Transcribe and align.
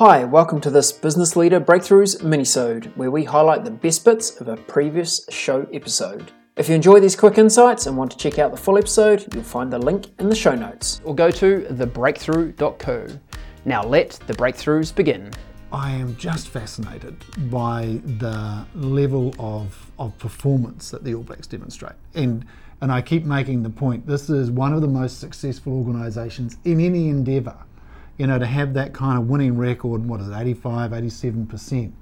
Hi, 0.00 0.24
welcome 0.24 0.62
to 0.62 0.70
this 0.70 0.92
Business 0.92 1.36
Leader 1.36 1.60
Breakthroughs 1.60 2.22
minisode, 2.22 2.86
where 2.96 3.10
we 3.10 3.22
highlight 3.22 3.64
the 3.64 3.70
best 3.70 4.02
bits 4.02 4.40
of 4.40 4.48
a 4.48 4.56
previous 4.56 5.26
show 5.28 5.66
episode. 5.74 6.32
If 6.56 6.70
you 6.70 6.74
enjoy 6.74 7.00
these 7.00 7.14
quick 7.14 7.36
insights 7.36 7.84
and 7.84 7.98
want 7.98 8.10
to 8.12 8.16
check 8.16 8.38
out 8.38 8.50
the 8.50 8.56
full 8.56 8.78
episode, 8.78 9.26
you'll 9.34 9.42
find 9.42 9.70
the 9.70 9.78
link 9.78 10.06
in 10.18 10.30
the 10.30 10.34
show 10.34 10.54
notes. 10.54 11.02
Or 11.04 11.14
go 11.14 11.30
to 11.32 11.66
thebreakthrough.co. 11.70 13.08
Now 13.66 13.82
let 13.82 14.12
the 14.26 14.32
breakthroughs 14.32 14.94
begin. 14.94 15.32
I 15.70 15.90
am 15.90 16.16
just 16.16 16.48
fascinated 16.48 17.22
by 17.50 18.00
the 18.02 18.64
level 18.74 19.34
of, 19.38 19.92
of 19.98 20.16
performance 20.16 20.90
that 20.92 21.04
the 21.04 21.14
All 21.14 21.24
Blacks 21.24 21.46
demonstrate. 21.46 21.96
And 22.14 22.46
and 22.80 22.90
I 22.90 23.02
keep 23.02 23.24
making 23.24 23.62
the 23.62 23.68
point 23.68 24.06
this 24.06 24.30
is 24.30 24.50
one 24.50 24.72
of 24.72 24.80
the 24.80 24.88
most 24.88 25.20
successful 25.20 25.74
organisations 25.74 26.56
in 26.64 26.80
any 26.80 27.10
endeavour. 27.10 27.54
You 28.20 28.26
know, 28.26 28.38
to 28.38 28.44
have 28.44 28.74
that 28.74 28.92
kind 28.92 29.18
of 29.18 29.30
winning 29.30 29.56
record, 29.56 30.06
what 30.06 30.20
is 30.20 30.28
it, 30.28 30.36
85, 30.36 30.90
87%, 30.90 31.92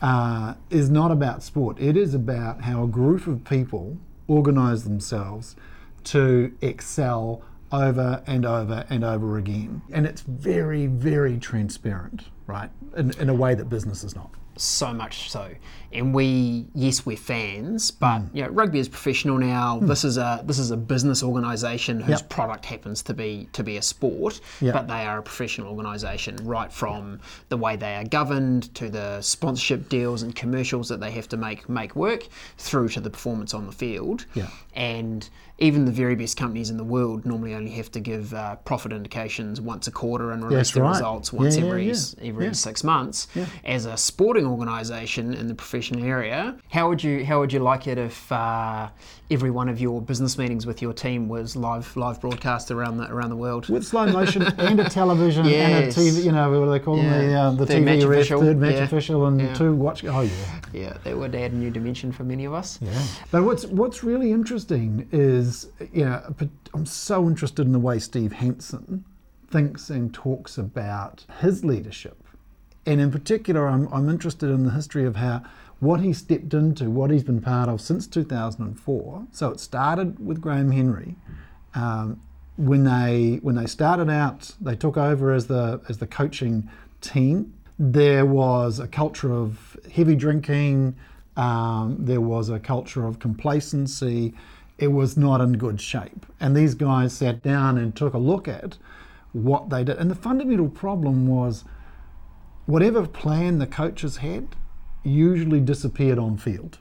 uh, 0.00 0.54
is 0.70 0.90
not 0.90 1.10
about 1.10 1.42
sport. 1.42 1.76
It 1.80 1.96
is 1.96 2.14
about 2.14 2.60
how 2.60 2.84
a 2.84 2.86
group 2.86 3.26
of 3.26 3.42
people 3.42 3.96
organise 4.28 4.84
themselves 4.84 5.56
to 6.04 6.56
excel 6.60 7.42
over 7.72 8.22
and 8.28 8.46
over 8.46 8.86
and 8.88 9.02
over 9.02 9.38
again. 9.38 9.82
And 9.90 10.06
it's 10.06 10.20
very, 10.20 10.86
very 10.86 11.36
transparent, 11.36 12.26
right? 12.46 12.70
In, 12.96 13.10
in 13.18 13.28
a 13.28 13.34
way 13.34 13.56
that 13.56 13.68
business 13.68 14.04
is 14.04 14.14
not 14.14 14.30
so 14.56 14.92
much 14.92 15.30
so. 15.30 15.50
And 15.92 16.12
we, 16.12 16.66
yes, 16.74 17.06
we're 17.06 17.16
fans, 17.16 17.90
but 17.90 18.18
mm. 18.18 18.28
you 18.34 18.42
know, 18.42 18.48
rugby 18.48 18.78
is 18.78 18.88
professional 18.88 19.38
now. 19.38 19.78
Mm. 19.78 19.86
This 19.86 20.04
is 20.04 20.18
a 20.18 20.42
this 20.44 20.58
is 20.58 20.70
a 20.70 20.76
business 20.76 21.22
organisation 21.22 22.00
whose 22.00 22.20
yep. 22.20 22.28
product 22.28 22.64
happens 22.64 23.02
to 23.02 23.14
be 23.14 23.48
to 23.52 23.62
be 23.62 23.76
a 23.76 23.82
sport, 23.82 24.40
yep. 24.60 24.74
but 24.74 24.88
they 24.88 25.06
are 25.06 25.18
a 25.18 25.22
professional 25.22 25.68
organisation, 25.68 26.36
right 26.44 26.72
from 26.72 27.20
the 27.48 27.56
way 27.56 27.76
they 27.76 27.94
are 27.94 28.04
governed 28.04 28.74
to 28.74 28.90
the 28.90 29.20
sponsorship 29.22 29.88
deals 29.88 30.22
and 30.22 30.34
commercials 30.34 30.88
that 30.88 31.00
they 31.00 31.10
have 31.12 31.28
to 31.28 31.36
make 31.36 31.68
make 31.68 31.94
work, 31.96 32.26
through 32.58 32.88
to 32.88 33.00
the 33.00 33.10
performance 33.10 33.54
on 33.54 33.66
the 33.66 33.72
field. 33.72 34.26
Yeah. 34.34 34.48
And 34.74 35.28
even 35.58 35.86
the 35.86 35.92
very 35.92 36.14
best 36.14 36.36
companies 36.36 36.68
in 36.68 36.76
the 36.76 36.84
world 36.84 37.24
normally 37.24 37.54
only 37.54 37.70
have 37.70 37.90
to 37.90 38.00
give 38.00 38.34
uh, 38.34 38.56
profit 38.56 38.92
indications 38.92 39.58
once 39.60 39.86
a 39.86 39.90
quarter 39.90 40.32
and 40.32 40.44
release 40.44 40.72
the 40.72 40.82
right. 40.82 40.90
results 40.90 41.32
once 41.32 41.56
yeah, 41.56 41.64
every 41.64 41.86
yeah, 41.86 41.94
yeah. 42.20 42.28
every 42.28 42.54
six 42.54 42.84
months. 42.84 43.28
As 43.64 43.86
a 43.86 43.96
sporting 43.96 44.46
organisation 44.46 45.32
in 45.32 45.46
the 45.46 45.54
professional 45.54 46.04
area, 46.04 46.56
how 46.68 46.88
would 46.88 47.02
you 47.02 47.24
how 47.24 47.40
would 47.40 47.52
you 47.52 47.60
like 47.60 47.86
it 47.86 47.96
if 47.96 48.30
uh, 48.30 48.88
every 49.30 49.50
one 49.50 49.70
of 49.70 49.80
your 49.80 50.02
business 50.02 50.36
meetings 50.36 50.66
with 50.66 50.82
your 50.82 50.92
team 50.92 51.26
was 51.26 51.56
live 51.56 51.96
live 51.96 52.20
broadcast 52.20 52.70
around 52.70 52.98
the 52.98 53.10
around 53.10 53.30
the 53.30 53.36
world 53.36 53.68
with 53.68 53.84
slow 53.84 54.06
motion 54.06 54.42
and 54.58 54.78
a 54.78 54.90
television 54.90 55.46
yes. 55.46 55.96
and 55.96 56.06
a 56.06 56.10
TV? 56.10 56.24
You 56.24 56.32
know 56.32 56.60
what 56.60 56.70
they 56.70 56.80
call 56.80 56.96
them? 56.96 57.06
The, 57.06 57.34
uh, 57.34 57.50
the 57.52 57.66
third 57.66 57.82
TV 57.82 57.84
match 57.84 58.02
official. 58.02 58.40
third 58.42 58.58
match 58.58 58.74
official, 58.82 59.26
and 59.26 59.56
two 59.56 59.72
watch. 59.74 60.04
Oh 60.04 60.20
yeah, 60.20 60.60
yeah, 60.74 60.96
that 61.04 61.16
would 61.16 61.34
add 61.34 61.52
a 61.52 61.56
new 61.56 61.70
dimension 61.70 62.12
for 62.12 62.24
many 62.24 62.44
of 62.44 62.52
us. 62.52 62.78
Yeah, 62.82 63.02
but 63.30 63.42
what's 63.42 63.64
what's 63.64 64.04
really 64.04 64.32
interesting 64.32 65.08
is 65.12 65.45
is, 65.46 65.70
you 65.92 66.04
know, 66.04 66.34
I'm 66.74 66.86
so 66.86 67.26
interested 67.26 67.66
in 67.66 67.72
the 67.72 67.78
way 67.78 67.98
Steve 67.98 68.32
Hansen 68.32 69.04
thinks 69.48 69.90
and 69.90 70.12
talks 70.12 70.58
about 70.58 71.24
his 71.40 71.64
leadership. 71.64 72.22
And 72.84 73.00
in 73.00 73.10
particular, 73.10 73.66
I'm, 73.66 73.88
I'm 73.92 74.08
interested 74.08 74.50
in 74.50 74.64
the 74.64 74.70
history 74.70 75.04
of 75.04 75.16
how 75.16 75.42
what 75.80 76.00
he 76.00 76.12
stepped 76.12 76.54
into, 76.54 76.90
what 76.90 77.10
he's 77.10 77.24
been 77.24 77.40
part 77.40 77.68
of 77.68 77.80
since 77.80 78.06
2004. 78.06 79.26
So 79.32 79.50
it 79.50 79.60
started 79.60 80.24
with 80.24 80.40
Graham 80.40 80.70
Henry. 80.70 81.16
Um, 81.74 82.20
when 82.56 82.84
they 82.84 83.38
when 83.42 83.56
they 83.56 83.66
started 83.66 84.08
out, 84.08 84.52
they 84.60 84.74
took 84.76 84.96
over 84.96 85.32
as 85.32 85.46
the 85.46 85.80
as 85.88 85.98
the 85.98 86.06
coaching 86.06 86.70
team. 87.02 87.52
There 87.78 88.24
was 88.24 88.78
a 88.78 88.88
culture 88.88 89.32
of 89.32 89.76
heavy 89.92 90.16
drinking. 90.16 90.96
Um, 91.36 91.96
there 92.00 92.22
was 92.22 92.48
a 92.48 92.58
culture 92.58 93.06
of 93.06 93.18
complacency 93.18 94.32
it 94.78 94.88
was 94.88 95.16
not 95.16 95.40
in 95.40 95.54
good 95.54 95.80
shape. 95.80 96.26
And 96.40 96.56
these 96.56 96.74
guys 96.74 97.12
sat 97.14 97.42
down 97.42 97.78
and 97.78 97.94
took 97.94 98.14
a 98.14 98.18
look 98.18 98.46
at 98.46 98.76
what 99.32 99.70
they 99.70 99.84
did. 99.84 99.96
And 99.96 100.10
the 100.10 100.14
fundamental 100.14 100.68
problem 100.68 101.26
was 101.26 101.64
whatever 102.66 103.06
plan 103.06 103.58
the 103.58 103.66
coaches 103.66 104.18
had 104.18 104.48
usually 105.02 105.60
disappeared 105.60 106.18
on 106.18 106.36
field. 106.36 106.78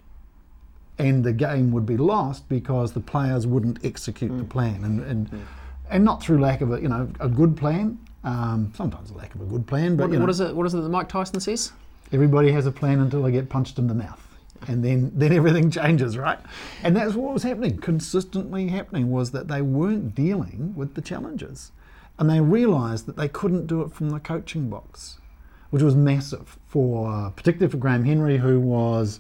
And 0.97 1.23
the 1.23 1.33
game 1.33 1.71
would 1.71 1.85
be 1.85 1.97
lost 1.97 2.47
because 2.47 2.93
the 2.93 3.01
players 3.01 3.45
wouldn't 3.45 3.83
execute 3.83 4.31
mm. 4.31 4.39
the 4.39 4.45
plan. 4.45 4.83
And, 4.83 5.01
and, 5.01 5.31
mm. 5.31 5.41
and 5.89 6.05
not 6.05 6.23
through 6.23 6.39
lack 6.39 6.61
of 6.61 6.71
a, 6.71 6.81
you 6.81 6.87
know, 6.87 7.09
a 7.19 7.27
good 7.27 7.57
plan, 7.57 7.99
um, 8.23 8.71
sometimes 8.75 9.11
a 9.11 9.13
lack 9.13 9.35
of 9.35 9.41
a 9.41 9.45
good 9.45 9.67
plan. 9.67 9.97
But 9.97 10.05
what, 10.05 10.13
you 10.13 10.19
know, 10.19 10.23
what 10.23 10.29
is 10.29 10.39
it? 10.39 10.55
What 10.55 10.65
is 10.65 10.73
it 10.73 10.81
that 10.81 10.89
Mike 10.89 11.09
Tyson 11.09 11.39
says? 11.39 11.73
Everybody 12.11 12.51
has 12.51 12.65
a 12.65 12.71
plan 12.71 12.99
until 12.99 13.23
they 13.23 13.31
get 13.31 13.49
punched 13.49 13.77
in 13.77 13.87
the 13.87 13.93
mouth 13.93 14.34
and 14.67 14.83
then 14.83 15.11
then 15.15 15.31
everything 15.31 15.69
changes, 15.81 16.17
right? 16.17 16.39
And 16.83 16.95
that's 16.95 17.15
what 17.15 17.33
was 17.33 17.43
happening, 17.43 17.77
consistently 17.77 18.67
happening, 18.67 19.11
was 19.11 19.31
that 19.31 19.47
they 19.47 19.61
weren't 19.61 20.15
dealing 20.15 20.73
with 20.75 20.95
the 20.95 21.01
challenges, 21.01 21.71
and 22.19 22.29
they 22.29 22.41
realised 22.41 23.05
that 23.05 23.17
they 23.17 23.27
couldn't 23.27 23.67
do 23.67 23.81
it 23.81 23.93
from 23.93 24.09
the 24.09 24.19
coaching 24.19 24.69
box, 24.69 25.19
which 25.69 25.83
was 25.83 25.95
massive 25.95 26.57
for 26.67 27.31
particularly 27.35 27.71
for 27.71 27.77
Graham 27.77 28.05
Henry, 28.05 28.37
who 28.37 28.59
was 28.59 29.19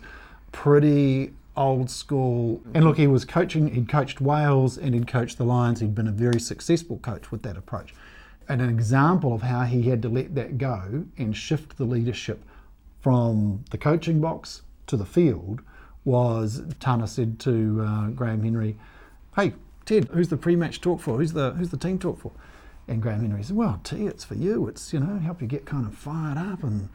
pretty 0.51 1.33
old 1.57 1.89
school. 1.89 2.61
And 2.73 2.83
look, 2.83 2.97
he 2.97 3.07
was 3.07 3.25
coaching. 3.25 3.73
He'd 3.73 3.89
coached 3.89 4.21
Wales 4.21 4.77
and 4.77 4.93
he'd 4.93 5.07
coached 5.07 5.37
the 5.37 5.43
Lions. 5.43 5.79
He'd 5.79 5.95
been 5.95 6.07
a 6.07 6.11
very 6.11 6.39
successful 6.39 6.97
coach 6.99 7.31
with 7.31 7.43
that 7.43 7.57
approach. 7.57 7.93
And 8.47 8.61
an 8.61 8.69
example 8.69 9.33
of 9.33 9.41
how 9.41 9.63
he 9.63 9.83
had 9.83 10.01
to 10.03 10.09
let 10.09 10.35
that 10.35 10.57
go 10.57 11.05
and 11.17 11.35
shift 11.35 11.77
the 11.77 11.85
leadership 11.85 12.43
from 12.99 13.63
the 13.71 13.77
coaching 13.77 14.21
box 14.21 14.61
to 14.87 14.97
the 14.97 15.05
field 15.05 15.61
was 16.03 16.61
Tana 16.79 17.07
said 17.07 17.39
to 17.39 17.81
uh, 17.81 18.07
Graham 18.09 18.43
Henry, 18.43 18.77
"Hey 19.35 19.53
Ted, 19.85 20.05
who's 20.05 20.29
the 20.29 20.37
pre-match 20.37 20.81
talk 20.81 21.01
for? 21.01 21.17
Who's 21.17 21.33
the 21.33 21.51
who's 21.51 21.69
the 21.69 21.77
team 21.77 21.99
talk 21.99 22.19
for?" 22.19 22.31
And 22.87 23.01
Graham 23.01 23.21
Henry 23.21 23.43
said, 23.43 23.55
"Well, 23.55 23.81
T, 23.83 24.05
it's 24.05 24.23
for 24.23 24.35
you. 24.35 24.67
It's 24.67 24.93
you 24.93 24.99
know 24.99 25.17
help 25.17 25.41
you 25.41 25.47
get 25.47 25.65
kind 25.65 25.85
of 25.85 25.95
fired 25.95 26.37
up 26.37 26.63
and 26.63 26.89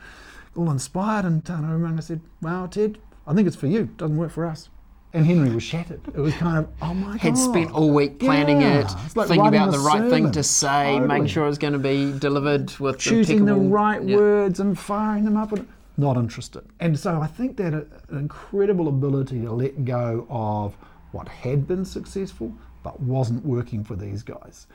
all 0.56 0.70
inspired." 0.70 1.24
And 1.24 1.44
Tana 1.44 1.68
Umaga 1.68 2.02
said, 2.02 2.20
"Well, 2.40 2.68
Ted, 2.68 2.98
I 3.26 3.34
think 3.34 3.48
it's 3.48 3.56
for 3.56 3.66
you. 3.66 3.80
It 3.80 3.96
doesn't 3.96 4.16
work 4.16 4.30
for 4.30 4.46
us." 4.46 4.68
And 5.12 5.26
Henry 5.26 5.50
was 5.50 5.64
shattered. 5.64 6.00
It 6.14 6.20
was 6.20 6.34
kind 6.34 6.58
of, 6.58 6.68
oh 6.80 6.94
my 6.94 7.12
god. 7.12 7.20
Had 7.20 7.36
spent 7.36 7.72
all 7.72 7.92
week 7.92 8.20
planning 8.20 8.60
yeah. 8.60 8.82
it, 8.82 9.16
like 9.16 9.26
thinking 9.26 9.48
about 9.48 9.72
the 9.72 9.80
right 9.80 9.94
sermon. 9.96 10.10
thing 10.10 10.30
to 10.30 10.42
say, 10.44 10.92
totally. 10.92 11.08
making 11.08 11.26
sure 11.26 11.44
it 11.46 11.48
was 11.48 11.58
going 11.58 11.72
to 11.72 11.80
be 11.80 12.16
delivered 12.16 12.70
with 12.78 13.00
choosing 13.00 13.44
the 13.44 13.56
right 13.56 14.04
yeah. 14.04 14.16
words 14.16 14.60
and 14.60 14.78
firing 14.78 15.24
them 15.24 15.36
up. 15.36 15.50
And, 15.50 15.66
not 16.00 16.16
interested. 16.16 16.64
And 16.80 16.98
so 16.98 17.20
I 17.20 17.26
think 17.26 17.56
that 17.58 17.72
an 17.74 17.86
incredible 18.10 18.88
ability 18.88 19.40
to 19.42 19.52
let 19.52 19.84
go 19.84 20.26
of 20.28 20.74
what 21.12 21.28
had 21.28 21.68
been 21.68 21.84
successful 21.84 22.54
but 22.82 23.00
wasn't 23.00 23.44
working 23.44 23.84
for 23.84 23.96
these 23.96 24.22
guys. 24.22 24.66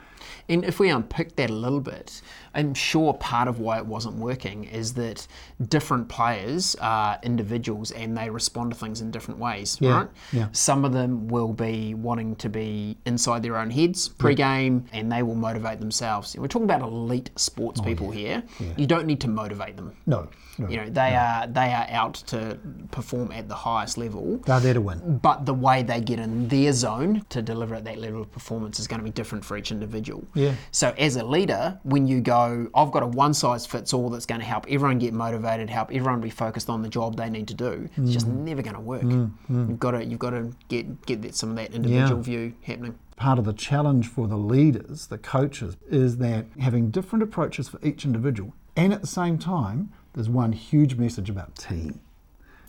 And 0.50 0.64
if 0.64 0.80
we 0.80 0.90
unpick 0.90 1.36
that 1.36 1.50
a 1.50 1.54
little 1.54 1.80
bit, 1.80 2.22
I'm 2.54 2.74
sure 2.74 3.14
part 3.14 3.48
of 3.48 3.60
why 3.60 3.78
it 3.78 3.86
wasn't 3.86 4.16
working 4.16 4.66
is 4.66 4.94
that 4.94 5.28
different 5.70 6.08
players 6.08 6.76
are 6.82 7.20
individuals 7.24 7.92
and 7.92 8.18
they 8.18 8.30
respond 8.30 8.72
to 8.72 8.78
things 8.78 9.02
in 9.02 9.12
different 9.12 9.40
ways, 9.40 9.78
yeah, 9.80 9.92
right? 9.92 10.08
Yeah. 10.32 10.48
Some 10.52 10.86
of 10.86 10.94
them 10.94 11.28
will 11.28 11.54
be 11.54 11.94
wanting 11.94 12.36
to 12.38 12.50
be 12.50 12.98
inside 13.06 13.44
their 13.44 13.58
own 13.58 13.70
heads 13.70 14.08
pre-game 14.08 14.86
yeah. 14.92 15.00
and 15.00 15.12
they 15.12 15.24
will 15.24 15.36
motivate 15.36 15.80
themselves. 15.80 16.36
We're 16.38 16.48
talking 16.48 16.66
about 16.66 16.82
elite 16.82 17.32
sports 17.36 17.80
oh, 17.82 17.84
people 17.84 18.14
yeah. 18.14 18.42
here. 18.60 18.74
You 18.78 18.88
don't 18.88 19.06
need 19.06 19.22
to 19.22 19.28
motivate 19.28 19.76
them. 19.78 19.96
No. 20.06 20.30
no 20.58 20.70
you 20.70 20.78
know, 20.78 20.90
they 20.90 21.12
no. 21.12 21.18
are 21.18 21.48
they 21.48 21.74
are 21.74 21.88
out 21.90 22.16
to 22.28 22.58
perform 22.92 23.32
at 23.32 23.48
the 23.48 23.56
highest 23.56 23.98
level. 23.98 24.38
They're 24.46 24.60
there 24.60 24.74
to 24.76 24.82
win. 24.82 25.18
But 25.18 25.46
the 25.46 25.54
way 25.54 25.84
they 25.84 26.02
get 26.02 26.20
in 26.20 26.48
their 26.48 26.72
zone 26.72 27.26
to 27.30 27.42
deliver 27.42 27.76
at 27.76 27.84
that 27.86 27.95
level 27.98 28.22
of 28.22 28.32
performance 28.32 28.80
is 28.80 28.88
going 28.88 29.00
to 29.00 29.04
be 29.04 29.12
different 29.12 29.44
for 29.44 29.58
each 29.58 29.72
individual. 29.72 30.26
Yeah. 30.34 30.54
So 30.72 30.94
as 30.98 31.16
a 31.16 31.24
leader, 31.24 31.80
when 31.84 32.08
you 32.08 32.22
go, 32.22 32.70
I've 32.76 32.92
got 32.92 33.04
a 33.04 33.08
one 33.08 33.34
size 33.34 33.66
fits 33.66 33.94
all 33.94 34.10
that's 34.10 34.26
going 34.26 34.42
to 34.42 34.48
help 34.48 34.66
everyone 34.70 35.00
get 35.00 35.14
motivated, 35.14 35.70
help 35.70 35.92
everyone 35.92 36.22
be 36.22 36.30
focused 36.30 36.70
on 36.70 36.82
the 36.82 36.90
job 36.90 37.18
they 37.18 37.30
need 37.30 37.48
to 37.50 37.54
do, 37.54 37.90
it's 37.98 38.12
just 38.12 38.28
mm. 38.28 38.38
never 38.38 38.62
going 38.62 38.76
to 38.76 38.82
work. 38.82 39.04
Mm, 39.04 39.32
mm. 39.50 39.70
You've 39.70 39.80
got 39.80 39.92
to 39.92 40.06
you've 40.06 40.20
got 40.20 40.32
to 40.32 40.52
get 40.68 41.06
get 41.06 41.22
that, 41.22 41.36
some 41.36 41.52
of 41.52 41.56
that 41.58 41.74
individual 41.74 42.20
yeah. 42.20 42.24
view 42.24 42.54
happening. 42.64 42.98
Part 43.16 43.40
of 43.40 43.46
the 43.46 43.54
challenge 43.54 44.08
for 44.08 44.28
the 44.28 44.38
leaders, 44.38 45.08
the 45.08 45.18
coaches, 45.18 45.78
is 45.90 46.18
that 46.18 46.46
having 46.60 46.92
different 46.92 47.24
approaches 47.24 47.70
for 47.70 47.80
each 47.82 48.04
individual, 48.04 48.54
and 48.76 48.92
at 48.94 49.02
the 49.02 49.08
same 49.08 49.38
time, 49.38 49.92
there's 50.14 50.30
one 50.30 50.52
huge 50.52 50.96
message 50.96 51.30
about 51.30 51.56
team. 51.56 52.02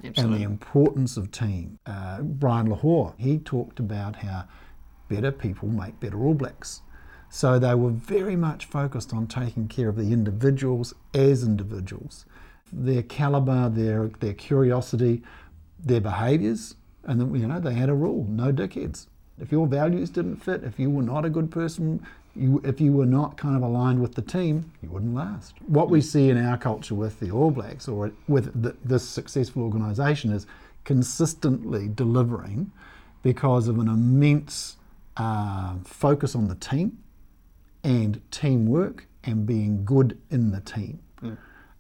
Absolutely. 0.05 0.35
And 0.37 0.43
the 0.43 0.45
importance 0.45 1.17
of 1.17 1.31
team. 1.31 1.79
Uh, 1.87 2.21
Brian 2.21 2.69
Lochore, 2.69 3.15
he 3.17 3.39
talked 3.39 3.81
about 3.81 4.17
how 4.17 4.47
better 5.09 5.33
people 5.33 5.69
make 5.69 5.99
better 6.01 6.23
All 6.25 6.35
Blacks. 6.35 6.83
So 7.29 7.59
they 7.59 7.75
were 7.75 7.91
very 7.91 8.37
much 8.37 8.67
focused 8.67 9.13
on 9.13 9.27
taking 9.27 9.69
care 9.69 9.89
of 9.89 9.97
the 9.97 10.13
individuals 10.13 10.95
as 11.13 11.43
individuals, 11.43 12.25
their 12.73 13.03
caliber, 13.03 13.69
their 13.69 14.09
their 14.21 14.35
curiosity, 14.35 15.23
their 15.85 16.01
behaviours, 16.01 16.77
and 17.05 17.21
then 17.21 17.35
you 17.35 17.47
know 17.47 17.61
they 17.61 17.75
had 17.75 17.89
a 17.89 17.95
rule: 17.95 18.27
no 18.29 18.53
dickheads. 18.53 19.07
If 19.39 19.53
your 19.53 19.67
values 19.67 20.09
didn't 20.11 20.37
fit, 20.37 20.65
if 20.65 20.79
you 20.79 20.89
were 20.89 21.03
not 21.03 21.25
a 21.25 21.31
good 21.31 21.51
person, 21.51 22.01
You, 22.37 22.61
if 22.65 22.81
you 22.81 22.93
were 22.93 23.07
not 23.07 23.39
kind 23.39 23.57
of 23.57 23.63
aligned 23.63 24.01
with 24.01 24.15
the 24.15 24.23
team, 24.23 24.71
you 24.83 24.91
wouldn't 24.91 25.15
last. 25.15 25.55
What 25.67 25.89
we 25.89 26.01
see 26.03 26.29
in 26.29 26.37
our 26.37 26.59
culture 26.59 26.95
with 26.95 27.19
the 27.19 27.31
All 27.31 27.51
Blacks 27.51 27.89
or 27.89 28.13
with 28.29 28.47
the, 28.63 28.75
this 28.85 29.09
successful 29.09 29.63
organisation 29.63 30.33
is 30.33 30.47
consistently 30.85 31.89
delivering 31.89 32.71
because 33.23 33.69
of 33.69 33.79
an 33.79 33.89
immense 33.89 34.77
uh, 35.17 35.75
focus 35.85 36.35
on 36.35 36.49
the 36.49 36.55
team 36.55 36.99
and 37.83 38.21
teamwork 38.31 39.07
and 39.25 39.47
being 39.47 39.85
good 39.85 40.19
in 40.31 40.51
the 40.51 40.61
team. 40.61 41.01
Mm. 41.23 41.39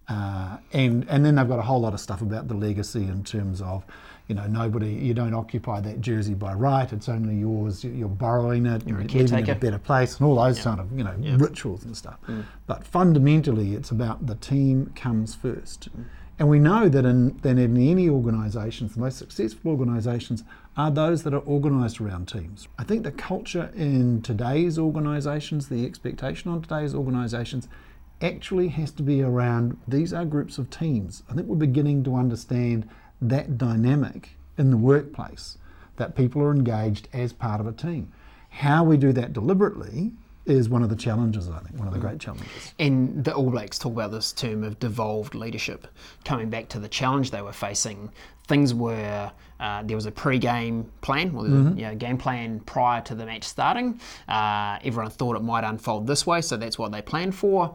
Uh, 0.09 0.59
and 0.73 1.05
and 1.09 1.25
then 1.25 1.35
they've 1.35 1.49
got 1.49 1.59
a 1.59 1.63
whole 1.63 1.81
lot 1.81 1.93
of 1.93 2.01
stuff 2.01 2.23
about 2.23 2.47
the 2.47 2.55
legacy 2.55 3.03
in 3.03 3.25
terms 3.25 3.61
of, 3.61 3.85
you 4.29 4.37
know, 4.37 4.47
nobody 4.47 4.93
you 4.93 5.13
don't 5.13 5.35
occupy 5.35 5.81
that 5.81 6.01
jersey 6.01 6.35
by 6.35 6.55
right. 6.55 6.93
It's 6.93 7.09
only 7.09 7.35
yours. 7.35 7.83
You're 7.83 8.09
borrowing 8.09 8.67
it. 8.67 8.87
You're, 8.87 9.01
you're 9.01 9.09
leaving 9.09 9.39
it 9.41 9.49
in 9.49 9.57
a 9.57 9.59
better 9.59 9.79
place, 9.79 10.19
and 10.19 10.29
all 10.29 10.37
those 10.37 10.59
yep. 10.59 10.65
kind 10.65 10.81
of 10.81 10.97
you 10.97 11.03
know 11.03 11.15
yep. 11.21 11.41
rituals 11.41 11.85
and 11.85 11.97
stuff. 11.97 12.19
Mm. 12.29 12.45
But 12.69 12.85
fundamentally, 12.85 13.75
it's 13.75 13.91
about 13.91 14.27
the 14.27 14.37
team 14.37 14.93
comes 14.95 15.35
first. 15.35 15.89
Mm. 15.97 16.05
And 16.39 16.51
we 16.51 16.59
know 16.59 16.89
that 16.89 17.07
in, 17.07 17.39
that 17.39 17.59
in 17.59 17.77
any 17.77 18.11
organisations, 18.11 18.95
the 18.95 19.01
most 19.01 19.17
successful 19.17 19.71
organisations 19.71 20.45
are 20.77 20.91
those 20.91 21.23
that 21.23 21.33
are 21.33 21.47
organised 21.47 21.99
around 22.01 22.29
teams. 22.29 22.69
I 22.79 22.85
think 22.85 23.05
the 23.05 23.13
culture 23.13 23.71
in 23.75 24.21
today's 24.21 24.79
organisations, 24.79 25.69
the 25.69 25.87
expectation 25.87 26.51
on 26.51 26.61
today's 26.61 26.95
organisations, 26.95 27.69
actually 28.21 28.69
has 28.69 28.93
to 28.93 29.03
be 29.03 29.23
around 29.23 29.79
these 29.89 30.13
are 30.13 30.27
groups 30.27 30.59
of 30.59 30.69
teams. 30.69 31.23
I 31.31 31.35
think 31.35 31.47
we're 31.47 31.57
beginning 31.57 32.05
to 32.05 32.17
understand 32.17 32.89
that 33.21 33.57
dynamic 33.57 34.37
in 34.59 34.71
the 34.71 34.77
workplace, 34.77 35.57
that 35.97 36.17
people 36.17 36.43
are 36.43 36.53
engaged 36.53 37.09
as 37.15 37.33
part 37.33 37.61
of 37.61 37.67
a 37.67 37.73
team. 37.73 38.13
How 38.51 38.85
we 38.85 38.99
do 38.99 39.13
that 39.15 39.33
deliberately 39.33 40.13
is 40.47 40.69
one 40.69 40.83
of 40.83 40.89
the 40.89 40.97
challenges, 40.97 41.49
I 41.49 41.59
think, 41.59 41.79
one 41.79 41.89
of 41.89 41.95
the 41.95 42.01
great 42.01 42.21
challenges. 42.21 42.75
And 42.79 43.25
the 43.25 43.35
All 43.35 43.51
Blacks 43.51 43.79
talk 43.79 43.93
about 43.93 44.13
this 44.13 44.33
term 44.33 44.63
of 44.65 44.79
devolved 44.79 45.35
leadership. 45.35 45.87
Coming 46.25 46.51
back 46.51 46.69
to 46.71 46.79
the 46.79 46.89
challenge 46.89 47.31
they 47.31 47.43
were 47.43 47.53
facing, 47.53 48.11
things 48.47 48.73
were 48.73 49.31
uh, 49.59 49.83
there 49.83 49.97
was 49.97 50.07
a 50.07 50.13
pre-game 50.13 50.91
plan, 51.01 51.35
or 51.35 51.45
mm-hmm. 51.45 51.79
you 51.79 51.85
know, 51.87 51.95
game 51.95 52.19
plan 52.19 52.61
prior 52.61 53.01
to 53.03 53.15
the 53.15 53.27
match 53.27 53.45
starting. 53.45 54.01
Uh, 54.29 54.79
everyone 54.85 55.11
thought 55.11 55.37
it 55.37 55.43
might 55.43 55.65
unfold 55.65 56.07
this 56.07 56.27
way, 56.27 56.41
so 56.41 56.57
that's 56.57 56.79
what 56.79 56.93
they 56.93 57.03
planned 57.03 57.35
for. 57.35 57.75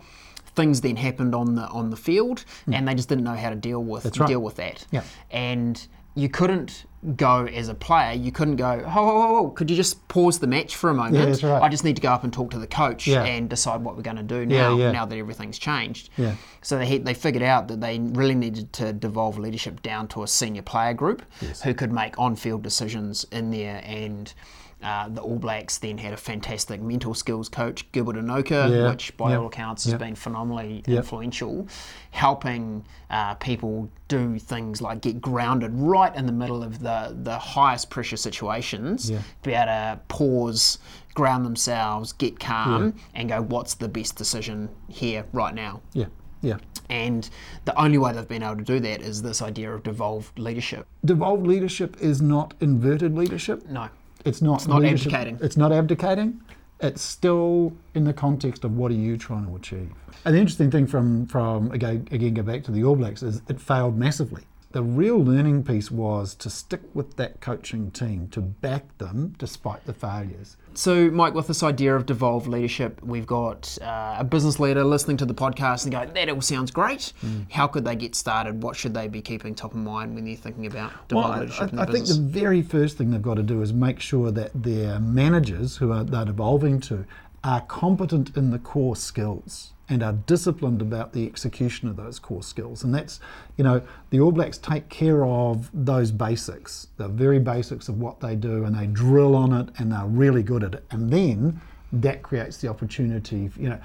Things 0.56 0.82
then 0.82 0.96
happened 0.96 1.34
on 1.34 1.56
the 1.56 1.68
on 1.68 1.90
the 1.90 1.98
field, 1.98 2.46
mm. 2.68 2.76
and 2.76 2.88
they 2.88 2.94
just 2.94 3.10
didn't 3.10 3.24
know 3.24 3.36
how 3.36 3.50
to 3.50 3.56
deal 3.56 3.84
with 3.84 4.18
right. 4.18 4.28
deal 4.28 4.42
with 4.42 4.56
that. 4.58 4.86
Yeah. 4.92 5.04
And 5.32 5.86
you 6.16 6.30
couldn't 6.30 6.86
go 7.16 7.46
as 7.46 7.68
a 7.68 7.74
player. 7.74 8.14
You 8.14 8.32
couldn't 8.32 8.58
go, 8.58 8.84
oh, 8.86 8.92
oh, 8.96 9.38
oh, 9.38 9.50
could 9.50 9.70
you 9.70 9.76
just 9.76 10.08
pause 10.08 10.40
the 10.40 10.48
match 10.48 10.76
for 10.76 10.90
a 10.90 10.94
moment? 10.94 11.16
Yeah, 11.16 11.26
that's 11.26 11.44
right. 11.44 11.62
I 11.62 11.70
just 11.70 11.84
need 11.84 11.96
to 11.96 12.02
go 12.02 12.10
up 12.10 12.24
and 12.24 12.32
talk 12.32 12.52
to 12.52 12.60
the 12.60 12.68
coach 12.68 13.08
yeah. 13.08 13.24
and 13.24 13.50
decide 13.50 13.82
what 13.82 13.96
we're 13.96 14.04
going 14.04 14.18
to 14.18 14.24
do 14.24 14.46
now, 14.46 14.76
yeah, 14.76 14.86
yeah. 14.86 14.92
now 14.92 15.06
that 15.06 15.18
everything's 15.18 15.58
changed. 15.58 16.10
Yeah. 16.18 16.36
So 16.62 16.78
they, 16.78 16.98
they 17.00 17.14
figured 17.14 17.44
out 17.44 17.68
that 17.70 17.82
they 17.82 18.00
really 18.00 18.36
needed 18.36 18.72
to 18.74 18.94
devolve 18.94 19.38
leadership 19.38 19.82
down 19.82 20.08
to 20.10 20.24
a 20.24 20.28
senior 20.28 20.62
player 20.62 20.94
group 20.94 21.24
yes. 21.42 21.62
who 21.62 21.74
could 21.74 21.92
make 21.92 22.18
on-field 22.20 22.62
decisions 22.62 23.26
in 23.32 23.52
there 23.52 23.82
and– 23.86 24.34
uh, 24.84 25.10
the 25.10 25.22
All 25.22 25.38
Blacks 25.38 25.78
then 25.78 25.98
had 25.98 26.14
a 26.14 26.18
fantastic 26.18 26.82
mental 26.82 27.14
skills 27.14 27.50
coach, 27.50 27.90
Gilbert 27.92 28.16
Enoka, 28.16 28.70
yeah. 28.70 28.90
which 28.90 29.16
by 29.18 29.36
all 29.36 29.48
accounts 29.48 29.86
has 29.86 29.94
been 29.96 30.16
phenomenally 30.16 30.84
influential, 30.88 31.68
helping 32.12 32.86
uh, 33.10 33.36
people 33.36 33.90
do 34.08 34.38
things 34.40 34.82
like 34.82 35.02
get 35.02 35.22
grounded 35.22 35.72
right 35.74 36.16
in 36.16 36.26
the 36.26 36.32
middle 36.32 36.64
of 36.64 36.80
the, 36.80 37.16
the 37.24 37.38
highest 37.38 37.90
pressure 37.90 38.18
situations, 38.18 39.10
yeah. 39.10 39.20
to 39.20 39.50
be 39.50 39.54
able 39.54 39.66
to 39.66 40.00
pause, 40.08 40.80
ground 41.14 41.46
themselves, 41.46 42.14
get 42.14 42.40
calm, 42.40 42.94
and 43.16 43.30
go, 43.30 43.42
what's 43.42 43.76
the 43.76 43.88
best 43.88 44.16
decision 44.16 44.70
here 44.88 45.26
right 45.34 45.56
now? 45.56 45.82
Yeah. 45.94 46.06
Yeah. 46.42 46.58
And 46.90 47.30
the 47.66 47.80
only 47.80 47.98
way 47.98 48.14
they've 48.14 48.28
been 48.28 48.44
able 48.44 48.58
to 48.58 48.64
do 48.64 48.80
that 48.80 49.02
is 49.02 49.22
this 49.22 49.42
idea 49.42 49.72
of 49.72 49.84
devolved 49.84 50.38
leadership. 50.40 50.88
Devolved 51.06 51.46
leadership 51.46 51.96
is 52.02 52.22
not 52.22 52.54
inverted 52.60 53.16
leadership. 53.16 53.66
No. 53.68 53.90
It's 54.26 54.42
not. 54.42 54.62
It's 54.62 54.68
not 54.68 54.84
abdicating. 54.86 55.40
It's 55.42 55.58
not 55.58 55.72
abdicating. 55.72 56.42
It's 56.80 57.02
still 57.02 57.74
in 57.94 58.06
the 58.06 58.14
context 58.14 58.64
of 58.64 58.76
what 58.76 58.92
are 58.92 58.96
you 58.96 59.18
trying 59.18 59.46
to 59.46 59.56
achieve. 59.56 59.92
And 60.26 60.36
the 60.36 60.40
interesting 60.40 60.72
thing 60.72 60.88
from 60.88 61.28
from 61.28 61.72
again, 61.72 62.08
again 62.12 62.34
go 62.34 62.44
back 62.44 62.64
to 62.64 62.72
the 62.72 62.84
All 62.84 62.96
Blacks 62.96 63.24
is 63.24 63.42
it 63.48 63.60
failed 63.60 63.98
massively. 63.98 64.44
The 64.72 64.84
real 64.84 65.22
learning 65.22 65.64
piece 65.64 65.92
was 65.92 66.34
to 66.36 66.50
stick 66.50 66.82
with 66.94 67.18
that 67.18 67.42
coaching 67.42 67.92
team, 67.92 68.30
to 68.30 68.42
back 68.42 68.98
them 68.98 69.36
despite 69.38 69.86
the 69.86 69.94
failures. 69.94 70.56
So, 70.74 71.12
Mike, 71.12 71.34
with 71.34 71.48
this 71.48 71.62
idea 71.64 71.94
of 71.96 72.06
devolved 72.06 72.48
leadership, 72.48 73.04
we've 73.04 73.28
got 73.28 73.78
uh, 73.82 74.16
a 74.20 74.24
business 74.24 74.60
leader 74.60 74.86
listening 74.86 75.18
to 75.18 75.26
the 75.26 75.34
podcast 75.34 75.84
and 75.84 75.92
go, 75.92 76.06
that 76.06 76.30
all 76.30 76.40
sounds 76.40 76.72
great. 76.72 77.12
Mm. 77.22 77.52
How 77.52 77.68
could 77.68 77.84
they 77.84 77.96
get 77.96 78.16
started? 78.16 78.64
What 78.64 78.78
should 78.78 78.94
they 78.94 79.10
be 79.10 79.22
keeping 79.22 79.56
top 79.56 79.72
of 79.72 79.78
mind 79.78 80.16
when 80.16 80.24
they're 80.24 80.36
thinking 80.36 80.66
about 80.66 80.92
devolved 81.10 81.30
well, 81.30 81.40
leadership 81.42 81.74
I, 81.74 81.84
I 81.84 81.86
think 81.88 82.08
the 82.08 82.22
very 82.22 82.62
first 82.62 82.98
thing 82.98 83.12
they've 83.12 83.22
got 83.22 83.36
to 83.36 83.44
do 83.44 83.62
is 83.62 83.74
make 83.74 84.00
sure 84.00 84.32
that 84.32 84.52
their 84.56 85.00
managers, 85.00 85.76
who 85.78 85.92
are, 85.92 86.06
they're 86.06 86.26
devolving 86.26 86.80
to, 86.82 87.06
are 87.44 87.62
competent 87.62 88.36
in 88.38 88.52
the 88.52 88.60
core 88.60 88.96
skills 88.96 89.74
and 89.90 90.04
are 90.04 90.14
disciplined 90.14 90.82
about 90.82 91.12
the 91.12 91.26
execution 91.26 91.90
of 91.90 91.98
those 91.98 92.18
core 92.18 92.44
skills. 92.44 92.84
And 92.84 92.96
that's, 92.96 93.20
you 93.58 93.64
know, 93.64 93.82
the 94.10 94.22
All 94.22 94.32
Blacks 94.32 94.58
take 94.58 94.88
care 94.90 95.26
of 95.26 95.70
those 95.74 96.12
basics, 96.12 96.88
the 96.98 97.08
very 97.08 97.40
basics 97.40 97.90
of 97.90 98.00
what 98.00 98.20
they 98.22 98.36
do, 98.36 98.64
and 98.64 98.76
they 98.76 98.88
drill 98.88 99.36
on 99.36 99.52
it 99.52 99.70
and 99.78 99.92
they're 99.92 100.06
really 100.06 100.44
good 100.44 100.64
at 100.64 100.76
it. 100.76 100.86
And 100.92 101.12
then 101.12 101.60
that 101.92 102.24
creates 102.24 102.58
the 102.58 102.70
opportunity, 102.70 103.50
you 103.58 103.70
know, 103.70 103.80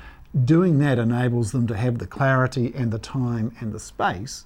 doing 0.44 0.78
that 0.78 0.98
enables 0.98 1.50
them 1.50 1.66
to 1.66 1.76
have 1.76 1.98
the 1.98 2.06
clarity 2.06 2.72
and 2.76 2.92
the 2.92 2.98
time 2.98 3.54
and 3.58 3.72
the 3.72 3.80
space 3.80 4.44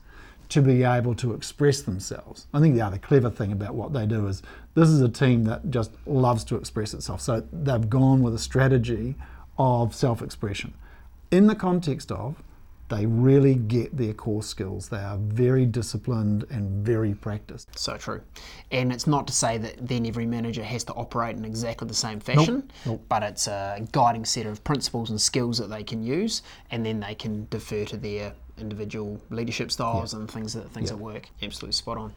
to 0.50 0.62
be 0.62 0.82
able 0.82 1.14
to 1.14 1.32
express 1.32 1.82
themselves. 1.82 2.46
I 2.52 2.60
think 2.60 2.74
the 2.74 2.82
other 2.82 2.98
clever 2.98 3.30
thing 3.30 3.52
about 3.52 3.74
what 3.74 3.92
they 3.92 4.06
do 4.06 4.26
is 4.26 4.42
this 4.74 4.88
is 4.88 5.00
a 5.00 5.08
team 5.08 5.44
that 5.44 5.70
just 5.70 5.92
loves 6.06 6.44
to 6.44 6.56
express 6.56 6.92
itself. 6.94 7.20
So 7.20 7.42
they've 7.52 7.88
gone 7.88 8.22
with 8.22 8.34
a 8.34 8.38
strategy 8.38 9.14
of 9.58 9.94
self 9.94 10.22
expression 10.22 10.74
in 11.30 11.46
the 11.46 11.54
context 11.54 12.10
of 12.10 12.42
they 12.88 13.06
really 13.06 13.54
get 13.54 13.96
their 13.96 14.12
core 14.12 14.42
skills. 14.42 14.88
They 14.88 14.98
are 14.98 15.16
very 15.16 15.64
disciplined 15.64 16.44
and 16.50 16.84
very 16.84 17.14
practiced. 17.14 17.78
So 17.78 17.96
true. 17.96 18.20
And 18.72 18.92
it's 18.92 19.06
not 19.06 19.28
to 19.28 19.32
say 19.32 19.58
that 19.58 19.86
then 19.86 20.04
every 20.06 20.26
manager 20.26 20.64
has 20.64 20.82
to 20.84 20.92
operate 20.94 21.36
in 21.36 21.44
exactly 21.44 21.86
the 21.86 21.94
same 21.94 22.18
fashion, 22.18 22.56
nope. 22.56 22.72
Nope. 22.86 23.04
but 23.08 23.22
it's 23.22 23.46
a 23.46 23.86
guiding 23.92 24.24
set 24.24 24.44
of 24.44 24.64
principles 24.64 25.10
and 25.10 25.20
skills 25.20 25.58
that 25.58 25.70
they 25.70 25.84
can 25.84 26.02
use, 26.02 26.42
and 26.72 26.84
then 26.84 26.98
they 26.98 27.14
can 27.14 27.46
defer 27.48 27.84
to 27.84 27.96
their 27.96 28.32
individual 28.62 29.20
leadership 29.30 29.70
styles 29.70 30.12
yeah. 30.12 30.20
and 30.20 30.30
things 30.30 30.54
that 30.54 30.70
things 30.70 30.90
yeah. 30.90 30.96
that 30.96 31.02
work. 31.02 31.28
Absolutely 31.42 31.72
spot 31.72 31.98
on. 31.98 32.14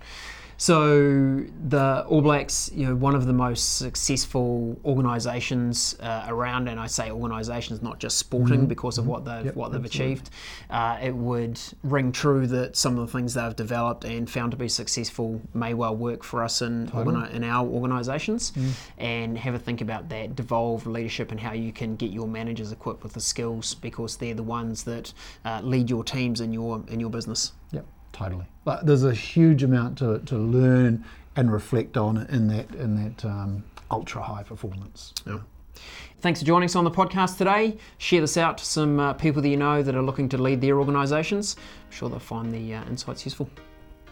So 0.57 1.43
the 1.67 2.05
All 2.07 2.21
Blacks, 2.21 2.71
you 2.73 2.85
know, 2.85 2.95
one 2.95 3.15
of 3.15 3.25
the 3.25 3.33
most 3.33 3.77
successful 3.77 4.79
organisations 4.85 5.97
uh, 5.99 6.25
around, 6.27 6.67
and 6.67 6.79
I 6.79 6.87
say 6.87 7.11
organisations, 7.11 7.81
not 7.81 7.99
just 7.99 8.17
sporting, 8.17 8.59
mm-hmm. 8.59 8.67
because 8.67 8.97
of 8.97 9.07
what 9.07 9.25
they've 9.25 9.47
yep, 9.47 9.55
what 9.55 9.71
they've 9.71 9.83
achieved. 9.83 10.29
Uh, 10.69 10.97
it 11.01 11.13
would 11.13 11.59
ring 11.83 12.11
true 12.11 12.47
that 12.47 12.77
some 12.77 12.97
of 12.97 13.05
the 13.05 13.11
things 13.11 13.33
they've 13.33 13.55
developed 13.55 14.05
and 14.05 14.29
found 14.29 14.51
to 14.51 14.57
be 14.57 14.69
successful 14.69 15.41
may 15.53 15.73
well 15.73 15.95
work 15.95 16.23
for 16.23 16.43
us 16.43 16.61
in 16.61 16.87
totally. 16.87 17.15
organi- 17.15 17.33
in 17.33 17.43
our 17.43 17.67
organisations, 17.67 18.51
mm. 18.51 18.71
and 18.99 19.37
have 19.37 19.55
a 19.55 19.59
think 19.59 19.81
about 19.81 20.07
that 20.09 20.35
devolved 20.35 20.85
leadership 20.85 21.31
and 21.31 21.39
how 21.39 21.53
you 21.53 21.73
can 21.73 21.95
get 21.95 22.11
your 22.11 22.27
managers 22.27 22.71
equipped 22.71 23.03
with 23.03 23.13
the 23.13 23.21
skills 23.21 23.73
because 23.75 24.17
they're 24.17 24.33
the 24.33 24.43
ones 24.43 24.83
that 24.83 25.13
uh, 25.45 25.59
lead 25.63 25.89
your 25.89 26.03
teams 26.33 26.41
in 26.41 26.53
your 26.53 26.83
in 26.87 26.99
your 26.99 27.09
business. 27.09 27.53
Yep. 27.71 27.85
Totally. 28.11 28.45
But 28.63 28.85
there's 28.85 29.03
a 29.03 29.13
huge 29.13 29.63
amount 29.63 29.97
to, 29.99 30.19
to 30.19 30.37
learn 30.37 31.03
and 31.35 31.51
reflect 31.51 31.97
on 31.97 32.17
in 32.27 32.47
that 32.47 32.73
in 32.75 32.95
that 33.03 33.25
um, 33.25 33.63
ultra 33.91 34.21
high 34.21 34.43
performance. 34.43 35.13
Yeah. 35.25 35.39
Thanks 36.21 36.39
for 36.39 36.45
joining 36.45 36.65
us 36.65 36.75
on 36.75 36.83
the 36.83 36.91
podcast 36.91 37.37
today. 37.37 37.77
Share 37.97 38.21
this 38.21 38.37
out 38.37 38.57
to 38.59 38.65
some 38.65 38.99
uh, 38.99 39.13
people 39.13 39.41
that 39.41 39.49
you 39.49 39.57
know 39.57 39.83
that 39.83 39.95
are 39.95 40.03
looking 40.03 40.29
to 40.29 40.37
lead 40.37 40.61
their 40.61 40.79
organisations. 40.79 41.55
I'm 41.57 41.91
sure 41.91 42.09
they'll 42.09 42.19
find 42.19 42.53
the 42.53 42.75
uh, 42.75 42.85
insights 42.85 43.25
useful. 43.25 43.49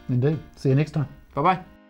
Indeed. 0.09 0.39
See 0.55 0.69
you 0.69 0.75
next 0.75 0.91
time. 0.91 1.07
Bye 1.35 1.41
bye. 1.41 1.80